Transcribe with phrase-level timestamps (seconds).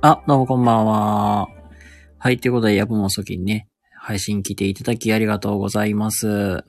[0.00, 1.48] あ、どうもこんばんは。
[2.18, 6.28] はい、ということで、やぶもそきにね、配信来ていただきありがとうございます。
[6.28, 6.62] は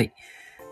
[0.00, 0.12] い。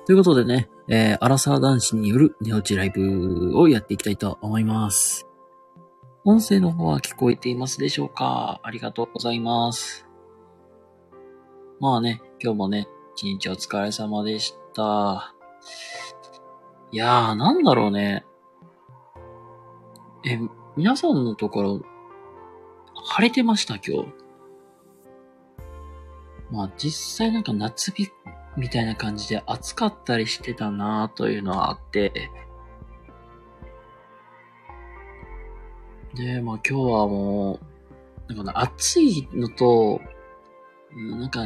[0.04, 5.24] ということでね、えー、アラサー男子による寝落ちライブをやっていきたいと思います。
[6.24, 8.60] 音声の方は聞こえていますでしょうか？
[8.64, 10.09] ありがとうございます。
[11.79, 15.36] まあね、今日もね、一日お疲れ様でした。
[16.90, 18.24] いやー、なんだろうね。
[20.24, 20.36] え、
[20.74, 21.80] 皆さんのところ、
[22.95, 24.09] 晴れてました今日。
[26.51, 28.09] まあ実際なんか夏日
[28.56, 32.30] みたいな感じで暑かったりしてたなというのはあって。
[36.14, 37.60] で、まあ今日はも
[38.29, 40.01] う、なんか暑いのと、
[40.95, 41.42] なんか、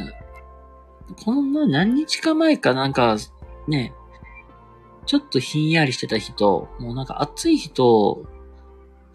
[1.25, 3.17] こんな何日か前かなんか、
[3.67, 3.93] ね、
[5.05, 8.25] ちょっとひんやりしてた日と、もうなんか暑い日と、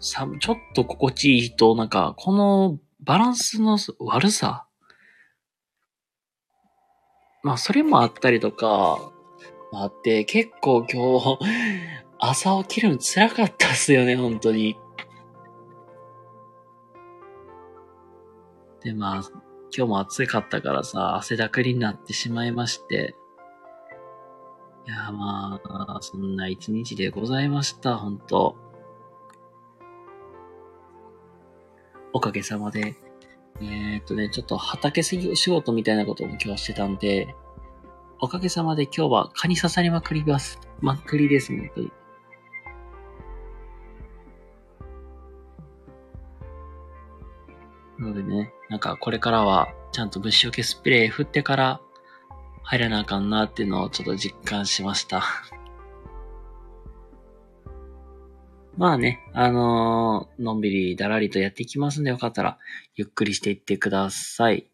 [0.03, 4.67] さ、ちょっと心地いい日と、なんか、このバランスの悪さ。
[7.41, 9.11] まあ、それもあったりとか、
[9.71, 11.39] あって、結構今日、
[12.19, 14.77] 朝起きるの辛かったっすよね、本当に。
[18.83, 19.21] で、まあ、
[19.75, 23.15] 今日も暑かったからさ、汗だくりになってしまいまして。
[24.85, 28.72] いや、まあ、そんな一日でございました、本当
[32.13, 32.95] おかげさまで、
[33.59, 37.35] えー、っとね、ちょっと畑仕事みたいなことも今日してたんで、
[38.21, 40.59] おかげさまで今日は蚊に刺されまくります。
[40.79, 41.91] まくりです、本当に。
[47.99, 51.81] なのでね、なんかこれからはちゃんと虫除けスプレー振ってから
[52.63, 55.23] 入らなあかんなっていうのをちょっと実感しました。
[58.77, 62.57] まあね、あのーのんびりだらりとやっていきますんで、よかったら、
[62.95, 64.67] ゆっくりしていってください。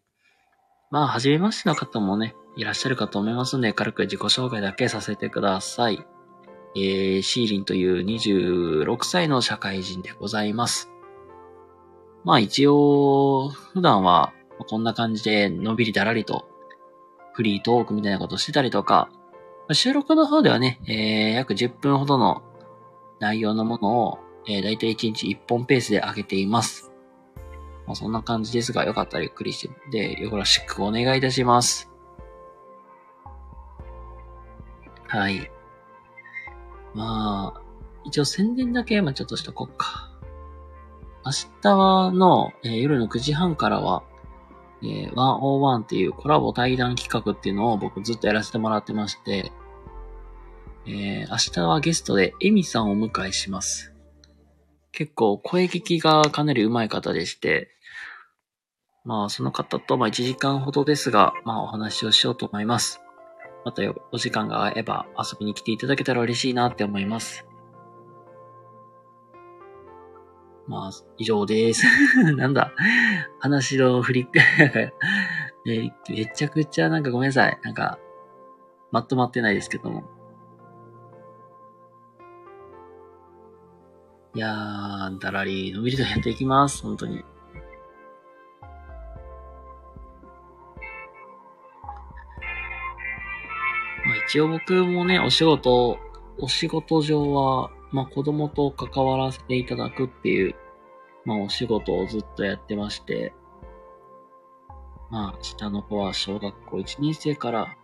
[0.90, 6.04] まあ、初めましての方もね、いらっしゃるかと思いますんで、軽く自己紹介だけさせてください。
[6.76, 10.90] えー、シーリンという26歳の社会人でございます。
[12.24, 14.32] まあ一応、普段は
[14.68, 16.48] こんな感じでのんびりだらりと
[17.32, 19.10] フリートークみたいなことしてたりとか、
[19.72, 22.42] 収録の方ではね、えー、約10分ほどの
[23.20, 26.90] 内容のものを、えー、だいたい1日1本ペースで上げています。
[27.86, 31.90] まあ、そんな感じですが、よかったらゆっくりして、で、よろしくお願いいたします。
[35.06, 35.50] はい。
[36.94, 37.62] まあ、
[38.04, 40.10] 一応宣伝だけ、まあちょっとしとこうか。
[41.24, 44.02] 明日はの、えー夜の9時半からは、
[44.82, 49.52] えー、101っていうコラボ対談企画っていうのを僕ずっとやらせてもらってまして、
[50.86, 53.92] えー明日はゲストでエミさんをお迎えします。
[54.92, 57.68] 結構声聞きがかなり上手い方でして、
[59.04, 63.00] まあその方とまあ1時間ほどですが、まあお話をしようと思います。
[63.64, 63.82] また
[64.12, 67.46] お時間が合えば遊びに来ていただけたら嬉しいなって思います。
[70.66, 71.84] まあ、以上です。
[72.36, 72.72] なんだ、
[73.40, 74.92] 話の振り、 え
[76.08, 77.58] めちゃくちゃなんかごめんなさい。
[77.64, 77.98] なんか、
[78.92, 80.19] まとまってないですけども。
[84.32, 86.84] いやー、だらり、のびりとやっていきます。
[86.84, 87.16] 本当に。
[87.16, 87.22] ま
[94.12, 95.98] あ、一応僕もね、お仕事、
[96.38, 100.54] お仕事上は、まあ子供と関わらせていただくっていう、
[101.24, 103.32] まあお仕事をずっとやってまして、
[105.10, 107.76] まあ下の子は小学校1年生から、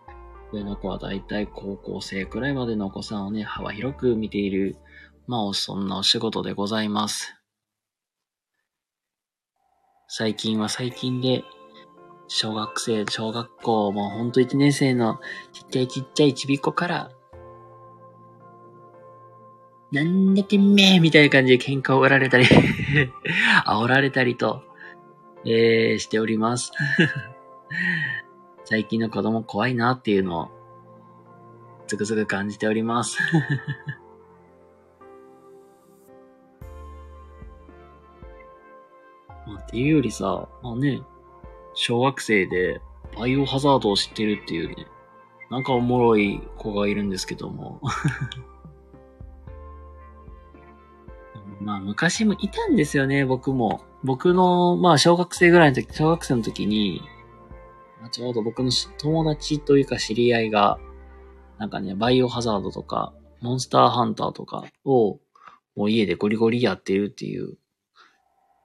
[0.53, 4.77] 上の子はだいたい高校生くらいまでのお子さんをね、幅広く見ている、
[5.27, 7.35] まあそんなお仕事でございます。
[10.07, 11.43] 最近は最近で、
[12.29, 15.19] 小学生、小学校、もうほんと1年生の
[15.51, 17.11] ちっちゃいちっちゃいちびっこから、
[19.91, 22.45] なんだけめーみたいな感じで喧嘩を売られたり、
[23.67, 24.63] 煽られたりと、
[25.45, 26.71] えー、しております。
[28.63, 30.49] 最近の子供怖いなっていうのを、
[31.87, 33.17] つくづく感じております。
[39.67, 41.01] っていうよりさ、まあね、
[41.73, 42.81] 小学生で
[43.17, 44.87] バイオハザードを知ってるっていうね、
[45.49, 47.81] なんかおもろい子がいるんですけども。
[51.61, 53.81] まあ昔もいたんですよね、僕も。
[54.03, 57.01] 僕の、まあ小学生ぐらいの時、小学生の時に、
[57.99, 60.79] まあちょうど僕の友達というか知り合いが、
[61.57, 65.19] なんかね、バイオハザードとか、モンスターハンターとかを、
[65.75, 67.57] もう家でゴリゴリやってるっていう、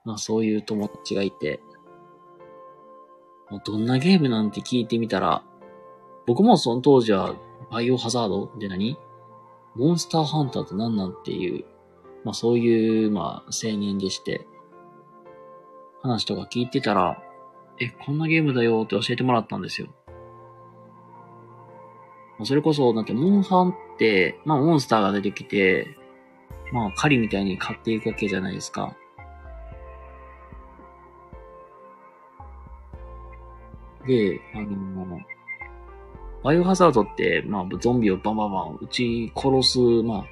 [0.04, 1.60] まあそういう友達がいて、
[3.50, 5.44] もうどんなゲームなんて聞いてみたら、
[6.26, 7.36] 僕もその当時は
[7.70, 8.96] バイオハザードって何？
[9.74, 11.64] モンスターハンターって何なんていう、
[12.24, 14.46] まあそういう、まあ青年でして、
[16.02, 17.22] 話とか聞いてたら、
[17.80, 19.88] え、こんなゲームだよって教えてもらったんですよ。
[22.44, 25.96] それこそ、なんて、モンハンって、まあモンスターが出てきて、
[26.72, 28.96] まあ狩りみたいに買っていくわけじゃないですか。
[34.06, 35.20] で、あの、
[36.42, 40.24] バイオハザードって、まあ、ゾンビをバンバンバン撃ち殺す、まあ、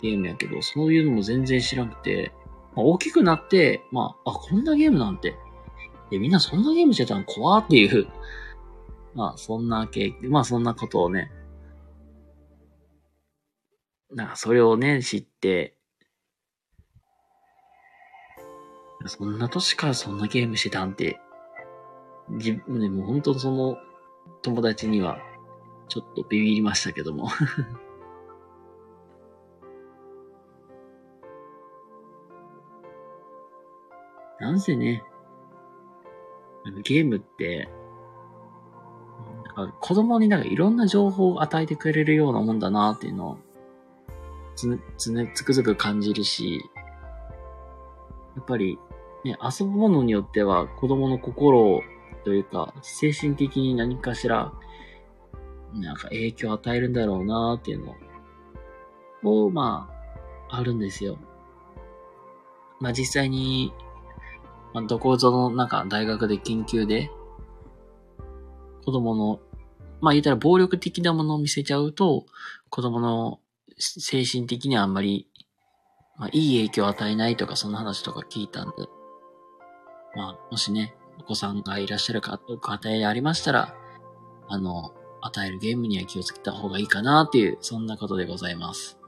[0.00, 2.32] ゲームやけど、そういうのも全然知らなくて、
[2.76, 5.34] まあ、大きくなって、まあ、あ、こんなゲームなんて。
[6.12, 8.06] え、みんなそんなゲームしてたの怖っていう。
[9.14, 11.32] まあ、そんな経験、まあ、そんなことをね、
[14.12, 15.76] なんか、それをね、知って、
[19.06, 21.20] そんな年からそんなゲームしてたんて、
[22.30, 23.76] 自分ね、もう本当その
[24.42, 25.18] 友達には
[25.88, 27.28] ちょっとビビりましたけども。
[34.38, 35.04] なんせね、
[36.82, 37.68] ゲームって、
[39.80, 43.38] 子供になんかいろんな情報を与えてくれるようなもんだなっていうのを
[44.54, 46.64] つ、つね、つくづく感じるし、
[48.36, 48.78] やっぱり、
[49.24, 51.82] ね、遊ぶものによっては子供の心を
[52.24, 54.52] というか、精神的に何かしら
[55.74, 57.84] なんか影響を与えるんだろうなっていう
[59.22, 59.88] のを、ま
[60.48, 61.18] あ、あるんですよ。
[62.80, 63.72] まあ実際に、
[64.72, 67.10] まあ、どこぞのなんか大学で研究で、
[68.84, 69.40] 子供の、
[70.00, 72.26] まあ言ったら暴力的なものを見せちゃうと、
[72.70, 73.40] 子供の
[73.78, 75.28] 精神的にはあんまり、
[76.16, 78.72] まあいい影響を与えないとかそんな話とか聞いたんで、
[80.16, 83.74] まあもしね、お子さんがいらっしゃるか、家庭ありましたら、
[84.48, 88.98] あの、与えるゲームには気をつけた方がいいかなっていう、そんなことでございます。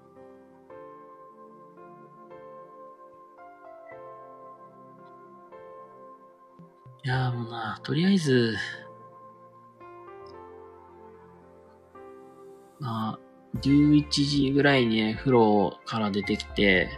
[7.05, 8.56] いやーもうな、とりあえず、
[12.79, 13.19] まあ、
[13.62, 16.91] 11時ぐらいにね、風呂から出てきて、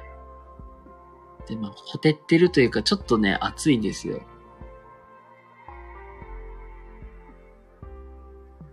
[1.46, 4.20] で、まあ、ほてってるというか、ちょっとね、暑いんですよ。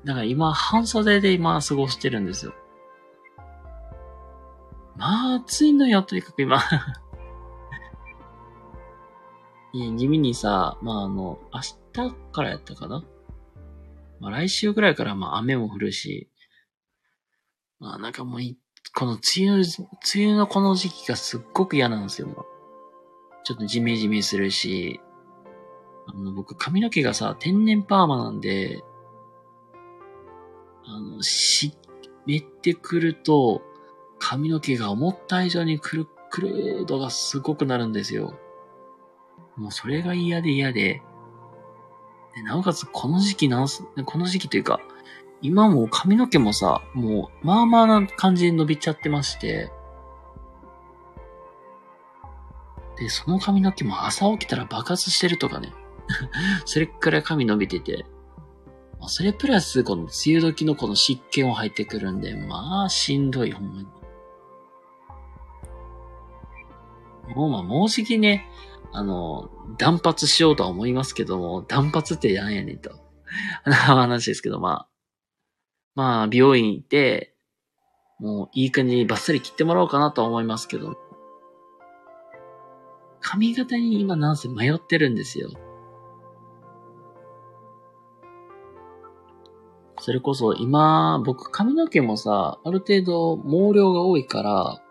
[0.05, 2.53] だから今、半袖で今過ごしてるんですよ。
[4.95, 6.61] まあ、暑いのよ、とにかく今
[9.73, 11.61] いや、地味にさ、まああの、明
[12.09, 13.03] 日からやったかな？
[14.19, 16.29] まあ来週ぐらいからまあ雨も降るし、
[17.79, 18.57] まあなんかもうい、
[18.93, 22.45] この梅雨、梅雨のこの時期がすっごく嫌なんですよ、もう。
[23.43, 24.99] ちょっとジメジメするし、
[26.07, 28.83] あの、僕髪の毛がさ、天然パーマなんで、
[30.95, 33.61] あの、湿ってくると、
[34.19, 38.33] 髪の毛が思った以上にくるくる度がすごくなるんですよ。
[39.55, 41.01] もうそれが嫌で嫌で、
[42.35, 44.79] でなおかつこの時期なんす、この時期というか、
[45.41, 49.71] 今も髪の毛もさ、もう、まあまあな感じで伸びちゃってまして、
[52.97, 55.73] で、その髪の毛も朝起きたら爆発してるとかね。
[56.65, 58.05] それくらい髪伸びてて、
[59.07, 63.87] それプラス、この梅雨時のこの湿気も入ってくるんで、まあ、しんどい、ほんまに。
[67.35, 68.47] もうまあ、もうじきね、
[68.93, 72.91] あの、断髪しようとは思いますけども、断髪って何やねんと。
[73.63, 74.87] 話ですけど、まあ。
[75.95, 77.35] まあ、美容院行って、
[78.19, 80.95] もういい感じにバッサリ切ってもらおうかなとは思いますけど。
[83.19, 85.51] 髪型に今なんせ迷ってるんですよ。
[90.03, 94.81] それこそ今、僕髪の毛もさ、ある程度毛量が多いから、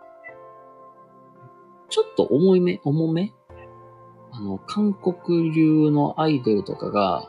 [1.89, 3.33] ちょっと重いめ、重め？
[4.31, 7.29] あの、韓国流のアイドルとかが、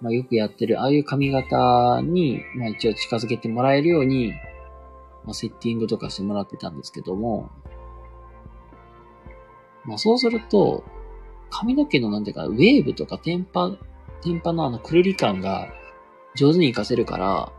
[0.00, 4.32] まあよくやってる、ああいう髪型に、まあ一応近づけてもらえるように、
[5.26, 7.50] まあセッティングとかしてもらってたんですけども、
[9.84, 10.84] まあそうすると、
[11.50, 13.76] 髪の毛のなんていうか、ウェーブとかテンパ、
[14.22, 15.68] テンパのあのくるり感が
[16.36, 17.52] 上手に活かせるから、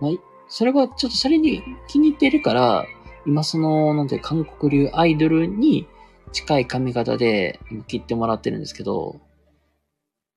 [0.00, 0.12] まあ、
[0.48, 2.86] それはちょっとそれに気に入ってるから、
[3.26, 5.86] 今その、なんて韓国流アイドルに
[6.32, 9.20] 近い髪型で切ってもらってるんですけど、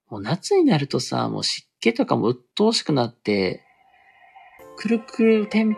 [0.10, 3.64] もう夏になるとさ、もう湿気とかも鬱陶しくなって、
[4.78, 5.76] くるくる、テン、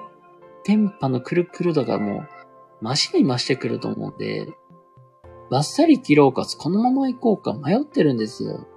[0.64, 2.26] テンのくるくる度がも
[2.82, 4.48] う、増しに増してくると思うんで、
[5.50, 8.68] バッサリ切ろうか、このまま行こうか迷ってるんですよ。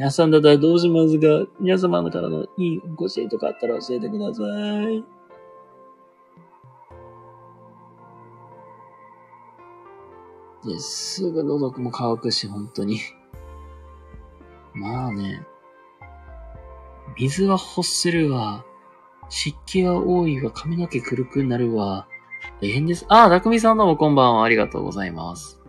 [0.00, 4.42] 皆さんだったらどうしますか皆様からのいいご支援とかあったら教えてくださ
[4.88, 5.04] い。
[10.66, 12.98] で、すぐ喉も乾くし、本当に。
[14.72, 15.46] まあね。
[17.18, 18.64] 水は欲するわ。
[19.28, 20.50] 湿気は多いわ。
[20.50, 22.08] 髪の毛くるくなるわ。
[22.62, 23.04] 大変です。
[23.10, 24.44] ああ、たくみさんどうもこんばんは。
[24.44, 25.60] ありがとうございます。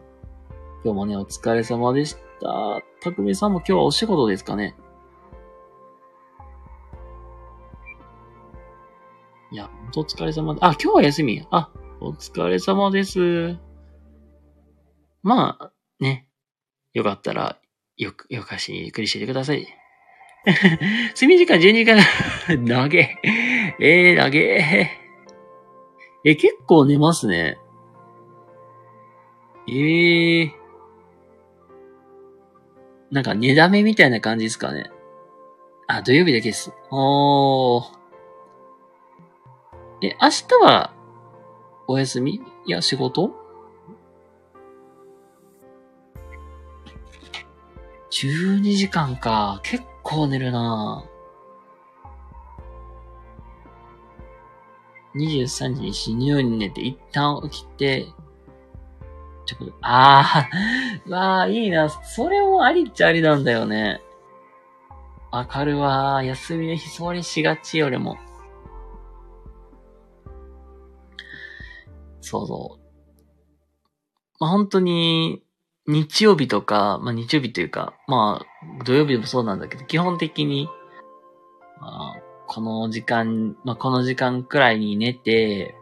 [0.85, 2.90] 今日もね、お疲れ様でした。
[3.01, 4.75] たくみさんも今日はお仕事ですかね？
[9.51, 11.45] いや、ほんとお疲れ様で、あ、今日は休み。
[11.49, 13.57] あ、お疲れ様です。
[15.23, 16.27] まあ、ね。
[16.93, 17.59] よかったら、
[17.97, 19.65] よく、よかしにゆっくりしててください。
[21.19, 21.97] 睡眠時間12時間、
[22.63, 23.17] 長え。
[23.79, 24.89] えー、長え。
[26.23, 27.57] え、結構寝ますね。
[29.67, 30.60] ええー。
[33.11, 34.89] なんか寝だめみたいな感じですかね。
[35.87, 36.73] あ、土曜日だけです。
[36.89, 37.83] おー。
[40.01, 40.93] え、明日は、
[41.87, 42.41] お休み？
[42.65, 43.31] いや、仕事
[48.11, 49.59] ？12時間か。
[49.63, 51.03] 結構寝るな
[55.15, 58.07] 23時に死ぬように寝て、一旦起きて、
[59.45, 60.47] ちょっと、あ
[61.07, 61.89] あ、 わあ、いいな。
[61.89, 64.01] それもありっちゃありなんだよね。
[65.31, 66.23] わかるわ。
[66.23, 68.17] 休みの日、それしがち、俺も。
[72.21, 72.81] そうそう。
[74.39, 75.43] まあ、本当に、
[75.87, 80.69] 日曜日とか、まあ日曜日というか、まあ土曜日もそうなんだけど、基本的に、
[81.79, 85.75] まあ、この時間、まあこの時間くらいに寝て、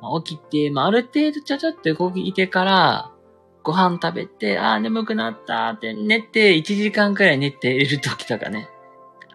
[0.00, 3.10] まあ、起きて、まあある程度ちゃちゃって動いてから、
[3.62, 8.68] ご飯食べて、ああ、眠くなったって寝て、1時間くらい寝ている時とかね。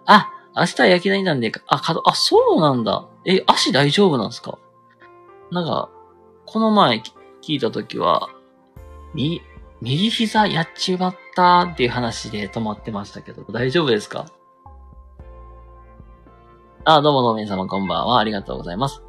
[0.05, 3.05] あ、明日は焼き鳥なんで、あ、か、あ、そうなんだ。
[3.25, 4.57] え、足大丈夫なんですか？
[5.51, 5.89] なんか、
[6.45, 7.01] この前
[7.41, 8.29] 聞いた時は、
[9.13, 9.41] み、
[9.81, 14.25] 右膝やっちまったっていう話で止まってましたけど、大丈夫ですか？
[16.85, 18.19] あ、どうもどうも皆様こんばんは。
[18.19, 19.03] ありがとうございます。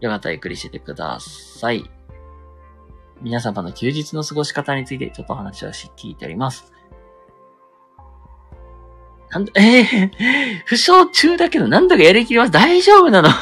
[0.00, 1.90] よかったらゆっくりしててください。
[3.20, 6.72] 皆様の休日の過ごし方についてちょっとお話をし聞いております。
[9.30, 12.50] なんだ、ええー、 負傷中だけどなんだかやりきります。
[12.50, 13.28] 大丈夫なの？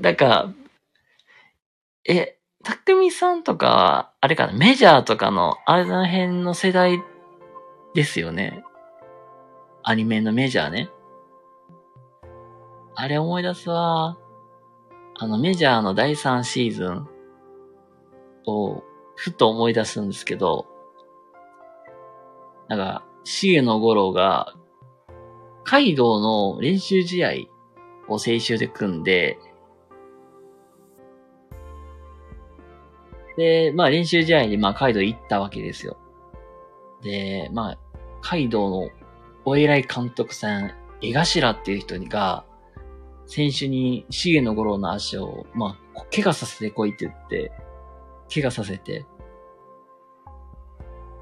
[0.00, 0.52] なんか、
[2.08, 7.02] え、たくみさんとか、あれかな、メジャーとかの、あれの辺の世代
[7.94, 8.64] ですよね。
[9.82, 10.90] アニメのメジャーね。
[12.96, 14.16] あれ思い出すわ。
[15.18, 17.08] あの、メジャーの第3シーズン
[18.46, 18.82] を、
[19.14, 20.66] ふと思い出すんですけど、
[22.68, 24.54] なんか、重野五郎が、
[25.64, 27.30] カイドウの練習試合
[28.08, 29.38] を青春で組んで、
[33.36, 35.98] で、まあ練習試合にまあカイドウ行ったわけですよ。
[37.02, 37.78] で、まあ、
[38.22, 38.90] カイドウの
[39.44, 40.72] お偉い監督さん、
[41.02, 42.44] 江頭っていう人が、
[43.26, 47.52] 選手に重野五郎の足を、まあ、怪我させてこいって言って、
[48.32, 49.04] 怪我させて、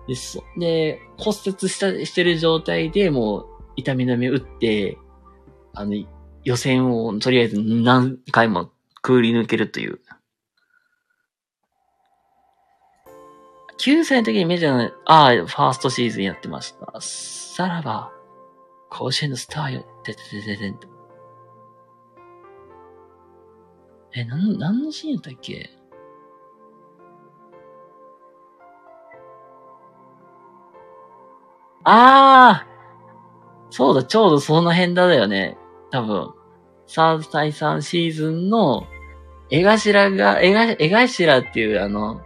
[0.06, 0.38] です。
[0.58, 3.46] で、骨折した、してる状態でもう
[3.76, 4.98] 痛み止め打って、
[5.72, 5.94] あの、
[6.44, 8.70] 予選をとりあえず何回も
[9.00, 10.00] くぐり抜けるという。
[13.78, 17.00] 9歳の時にメジャーの、ああ、ファーストシーズンやってました。
[17.00, 18.12] さらば、
[18.90, 20.93] 甲子園のスターよ、てててててんと。
[24.16, 25.70] え、なん、何のシーンやったっけ？
[31.86, 32.66] ああ
[33.70, 35.58] そうだ、ちょうどその辺だよね。
[35.90, 36.32] 多分。
[36.86, 38.86] サー第3シーズンの、
[39.50, 42.22] 絵頭が、絵頭っていうあの、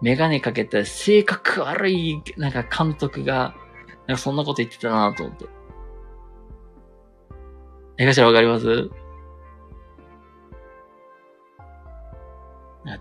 [0.00, 3.54] メガネかけた性格悪い、なんか監督が、
[4.06, 5.46] なんかそんなこと言ってたなと思って。
[7.98, 8.90] えかしらわかります？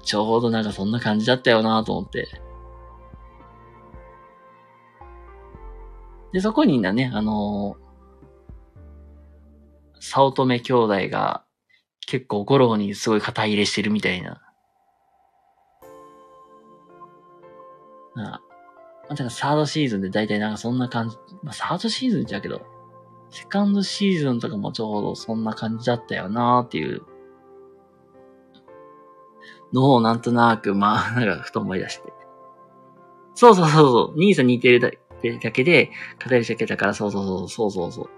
[0.04, 2.28] ちょうどなんかそんな感じだったよなと思って。
[6.34, 7.82] で、そこにだね、あのー、
[10.00, 11.44] 早乙女兄弟が
[12.06, 14.42] 結構五郎にすごい肩入れしてるみたいな。
[18.16, 18.42] あ、
[19.10, 22.62] だかサードシーズンで大体なんかそんな感じ、まあサードシーズンじゃけど、
[23.30, 27.04] セカンドシーズンとかもちょうどそんな感じだったよなーっていう。
[29.74, 32.14] のをなんとなく、まあ、なんかふと思い出して。
[33.36, 34.20] そうそうそうそう。
[34.20, 34.92] 兄さん似てるだ
[35.52, 35.92] けで、
[36.24, 38.10] 語りしゃけたから、そうそうそう、そうそうそう。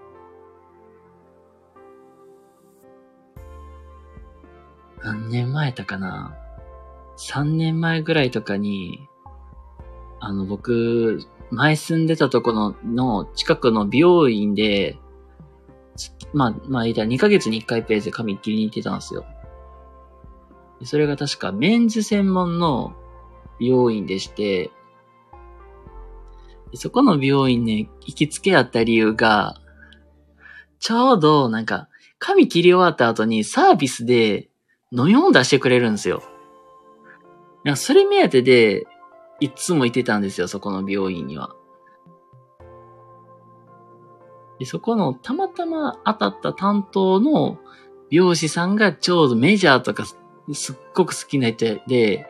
[5.02, 6.36] 何年前だかな
[7.18, 9.06] ?3 年前ぐらいとかに、
[10.20, 11.20] あの、僕、
[11.50, 14.98] 前住んでたところの近くの美容院で、
[16.32, 19.24] まあ、まあ、言ったら2ヶ月に1回ペースで髪切りに行ってたんですよ。
[20.84, 22.94] それが確かメンズ専門の
[23.58, 24.70] 美容院でして、
[26.74, 29.60] そこの美容院ね、行きつけやった理由が、
[30.80, 31.88] ちょうどなんか、
[32.18, 34.48] 髪切り終わった後にサービスで
[34.92, 36.22] 飲み物出してくれるんですよ。
[37.64, 38.86] なんかそれ目当てで、
[39.40, 41.54] いつも行ってたんですよ、そこの美容院には。
[44.58, 47.58] で、そこのたまたま当たった担当の
[48.10, 50.04] 美容師さんがちょうどメジャーとか
[50.52, 52.26] すっごく好きな人で、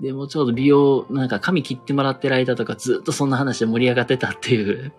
[0.00, 4.92] でもうちょうど美容、なんか髪切ってもらってる間とかずっとそんな話で盛り上がってたっていう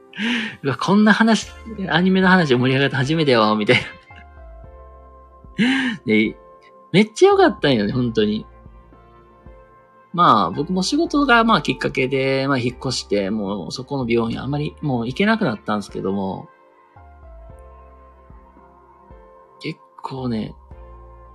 [0.62, 1.48] うわ、こんな話、
[1.88, 3.76] アニメの話で盛り上がって初めてよ、みたい
[5.58, 6.36] な で、
[6.92, 8.46] めっちゃ良かったんよね、本当に。
[10.14, 16.48] まあ、僕も仕事がまあきっかけで、まあ引っ越して、もうそこの美容院あんまりもう行けなくなったんですけども、
[20.02, 20.54] 構ね、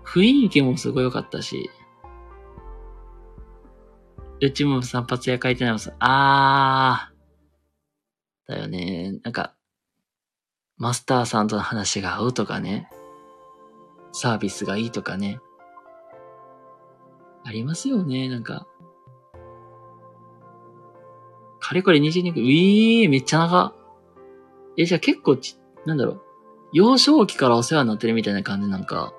[0.06, 1.70] 雰囲気もすごい良かったし、
[4.42, 5.94] うちも散髪屋書いてないます。
[6.00, 8.52] あー。
[8.54, 9.20] だよね。
[9.24, 9.56] なんか、
[10.76, 12.90] マスターさんとの話が合うとかね。
[14.12, 15.40] サービスがいいとかね。
[17.46, 18.68] ありますよね、なんか。
[21.60, 23.74] かれこれ22分、ういー、めっちゃ長。
[24.78, 26.22] え、じゃあ結構ち、なんだろう。
[26.74, 29.14] 幼少期からお世話になってるみたいな感じなんか。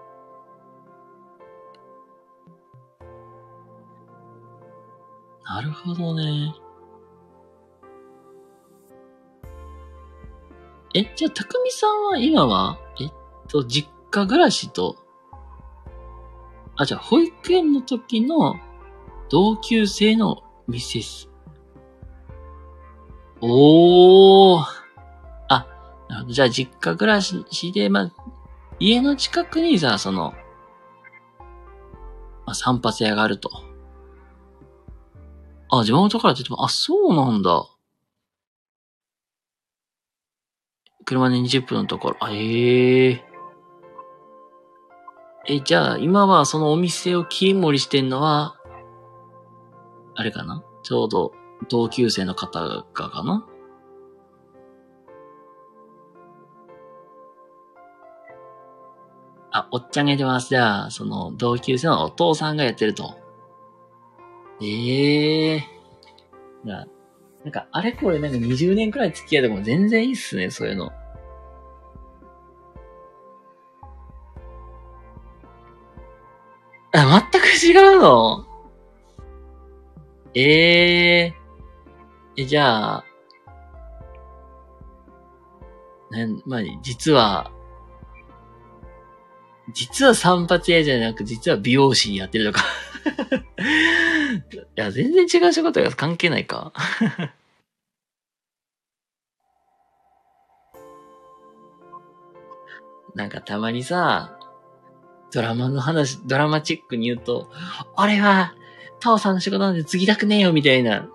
[5.44, 6.52] なるほどね。
[10.94, 13.12] え、じゃあ、たくみさんは今は、えっ
[13.48, 14.96] と、実家暮らしと、
[16.76, 18.56] あ、じゃあ、保育園の時の
[19.28, 21.30] 同級生のミセス。
[23.40, 24.83] おー。
[26.14, 26.34] なるほど。
[26.34, 28.12] じゃあ、実家暮らしで、まあ、
[28.78, 30.32] 家の近くにさ、その、
[32.46, 33.50] まあ、散髪屋があると。
[35.70, 37.66] あ、地元から出ても、あ、そうなんだ。
[41.04, 42.16] 車で20分のところ。
[42.20, 48.56] あ、ええー、え、じゃあ、今はそのお店を切り盛りしてんのは、
[50.14, 50.62] あれかな？
[50.84, 51.32] ちょうど
[51.68, 53.44] 同級生の方がかな？
[59.56, 60.48] あ、おっちゃんがやってます。
[60.48, 63.14] じゃあ、その同級生のお父さんがやってると。
[64.60, 66.68] ええー。
[66.68, 66.88] な、
[67.44, 70.90] なんか、あれこれなんか20年くらい付き合いでも全然いいっすね、そういうの。
[76.92, 78.46] あ、全く違うの？
[80.34, 82.42] ええー。
[82.42, 83.04] え、じゃあ、
[86.10, 87.52] なん、まあ、実は、
[89.72, 92.64] 実は散髪屋じゃなく、実は美容師やってるとか
[94.52, 96.72] いや、全然違う仕事が関係ないか。
[103.14, 104.38] なんかたまにさ、
[105.32, 107.50] ドラマの話、ドラマチックに言うと、
[107.96, 108.54] 俺は、
[109.00, 111.08] 父さんの仕事なんで継ぎたくねえよ、みたいな。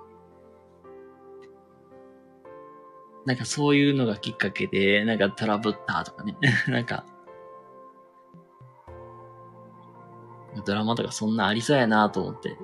[3.26, 6.36] なんかそういうのがきっかけで、なんかトラブったとかね。
[6.68, 7.06] なんか、
[10.66, 12.58] ドラマとかそんなありそうやなと思って。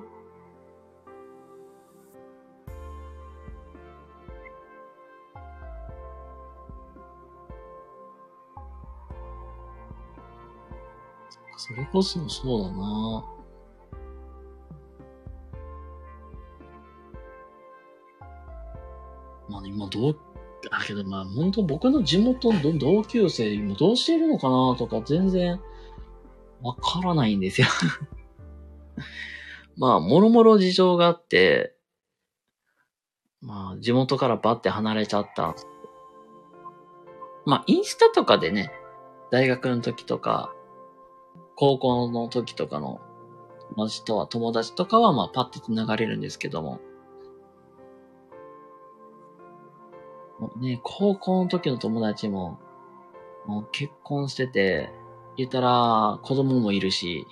[11.56, 13.24] それこそそうだな
[19.48, 20.18] まあ、今どう、
[20.70, 25.60] だけどまあ本当僕の地元の同級生今どうしているのかなとか全然
[26.62, 27.68] わからないんですよ
[29.76, 31.76] まあ、もろもろ事情があって、
[33.40, 35.54] まあ、地元からバッて離れちゃった。
[37.44, 38.72] まあ、インスタとかでね、
[39.30, 40.52] 大学の時とか、
[41.54, 43.00] 高校の時とかの
[43.74, 46.80] 友達とは、友達とかは、まあ、パッて繋がれるんですけども。
[50.38, 52.58] もうね、高校の時の友達も、
[53.46, 54.90] もう結婚してて、
[55.36, 57.26] 言ったら、子供もいるし、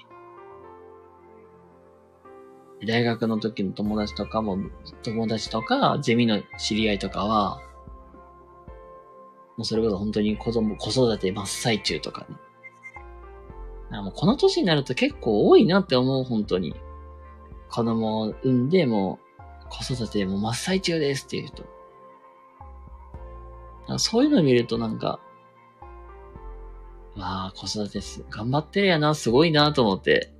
[2.86, 4.58] 大学の時の友達とかも、
[5.02, 7.60] 友達とか、ゼミの知り合いとかは、
[9.56, 12.36] もうそれこそ本当に子供、子育て真っ最中とかね。
[13.90, 16.74] あもうこの年になると結構多いなって思う、本当に。
[17.70, 19.18] 子供を産んでも、
[19.70, 21.64] 子育ても真っ最中ですっていう人。
[23.98, 25.20] そういうのを見るとなんか、
[27.16, 30.32] わあ、子育てす、頑張ってるやな、すごいなと思って、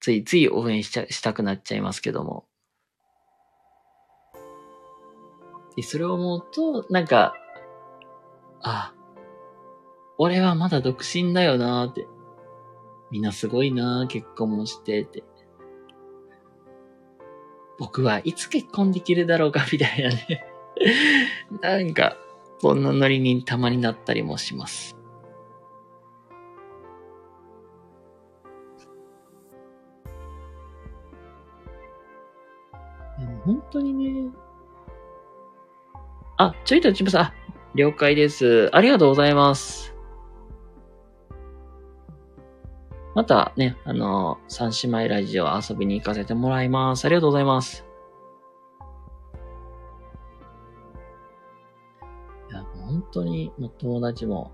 [0.00, 2.46] ついつい応援しちゃ、したくなっちゃいますけども。
[5.76, 7.34] で、それを思うと、なんか、
[8.62, 8.92] あ、
[10.18, 12.06] 俺はまだ独身だよなーって。
[13.10, 15.22] みんなすごいなー、結婚もしてって。
[17.78, 20.44] 僕はいつ結婚できるだろうかみたいなね
[21.60, 22.16] なんか、
[22.62, 24.96] こんなノリにたまになったりもします。
[33.18, 34.30] でも本当にね。
[36.38, 37.34] あ、ちょいとちぶさ
[37.74, 38.70] ん、了解です。
[38.72, 39.92] ありがとうございます。
[43.16, 47.04] またね、あの、三姉妹ラジオ遊びに行かせてもらいます。
[47.06, 47.84] ありがとうございます。
[52.92, 54.52] 本当に、もう友達も、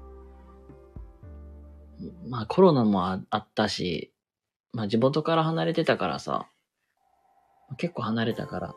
[2.28, 4.12] まあコロナもあったし、
[4.72, 6.48] まあ地元から離れてたからさ、
[7.76, 8.74] 結構離れたから、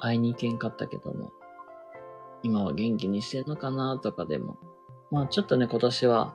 [0.00, 1.30] 会いに行けんかったけども、
[2.42, 4.56] 今は元気にしてんのかなとかでも、
[5.10, 6.34] まあちょっとね、今年は、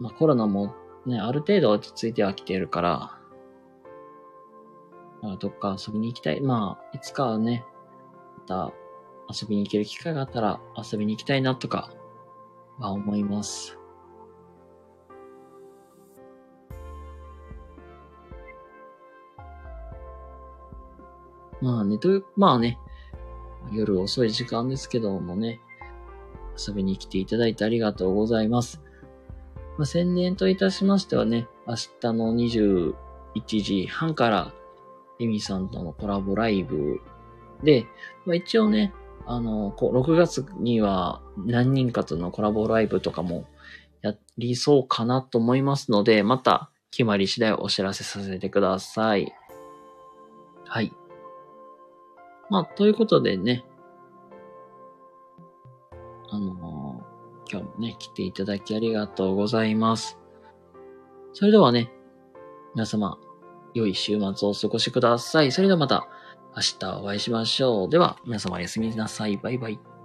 [0.00, 0.74] まあコロナも
[1.06, 3.16] ね、ある程度落ち着いてはきてるから、
[5.22, 6.40] まあ、どっか遊びに行きたい。
[6.40, 7.64] まあ、いつかはね、
[8.38, 8.72] また
[9.28, 11.90] 遊びに行ける機会があったら遊びに行きたいなとか
[12.78, 13.78] は思います。
[21.60, 22.78] まあね、という、まあね、
[23.72, 25.60] 夜遅い時間ですけどもね、
[26.56, 28.82] 遊びに来ていただいてありがとうございます。
[29.78, 32.94] まあ、宣伝といたしましてはね、明日の21
[33.62, 34.52] 時半から、
[35.18, 37.00] エミさんとのコラボライブ
[37.62, 37.86] で、
[38.26, 38.92] まあ、一応ね、
[39.26, 43.44] あの、こう6月には何人かとのコラボライブとかも
[44.02, 49.32] やりそうかなと思いますので、また決まり次第お知らせさせてください。
[50.64, 50.92] はい。
[52.48, 53.64] まあ、ということでね、
[56.30, 60.18] あのー、今日もね、来ていただきありがとうございます。
[61.32, 61.92] それではね、
[62.74, 63.18] 皆様、
[63.74, 65.52] 良い週末をお過ごしください。
[65.52, 66.08] それではまた
[66.56, 67.90] 明日お会いしましょう。
[67.90, 69.36] では、皆様おやすみなさい。
[69.36, 69.95] バイバイ。